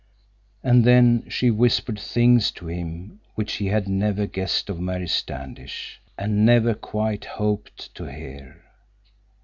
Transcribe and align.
And 0.63 0.83
then 0.83 1.25
she 1.29 1.51
whispered 1.51 1.99
things 1.99 2.49
to 2.53 2.65
him 2.65 3.19
which 3.35 3.53
he 3.57 3.67
had 3.67 3.87
never 3.87 4.25
guessed 4.25 4.67
of 4.67 4.79
Mary 4.79 5.07
Standish, 5.07 6.01
and 6.17 6.43
never 6.43 6.73
quite 6.73 7.25
hoped 7.25 7.93
to 7.93 8.05
hear. 8.11 8.63